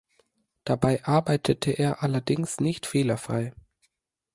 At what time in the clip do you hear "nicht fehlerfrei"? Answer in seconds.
2.59-3.53